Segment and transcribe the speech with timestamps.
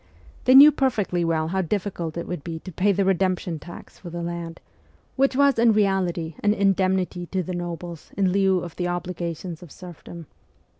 [0.45, 4.09] They knew perfectly well how difficult it would be to pay the redemption tax for
[4.09, 4.59] the land,
[5.15, 9.71] which was in reality an indemnity to the nobles in lieu of the obligations of
[9.71, 10.25] serfdom.